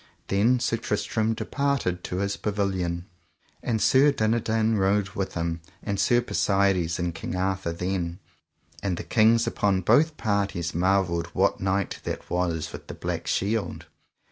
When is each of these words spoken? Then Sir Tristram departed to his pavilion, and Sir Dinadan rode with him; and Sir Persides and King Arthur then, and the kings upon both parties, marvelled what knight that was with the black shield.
Then 0.29 0.59
Sir 0.59 0.77
Tristram 0.77 1.35
departed 1.35 2.03
to 2.05 2.15
his 2.17 2.35
pavilion, 2.35 3.05
and 3.61 3.79
Sir 3.79 4.11
Dinadan 4.11 4.79
rode 4.79 5.09
with 5.09 5.35
him; 5.35 5.61
and 5.83 5.99
Sir 5.99 6.21
Persides 6.21 6.97
and 6.97 7.13
King 7.13 7.35
Arthur 7.35 7.71
then, 7.71 8.17
and 8.81 8.97
the 8.97 9.03
kings 9.03 9.45
upon 9.45 9.81
both 9.81 10.17
parties, 10.17 10.73
marvelled 10.73 11.27
what 11.33 11.61
knight 11.61 11.99
that 12.03 12.31
was 12.31 12.73
with 12.73 12.87
the 12.87 12.95
black 12.95 13.27
shield. 13.27 13.85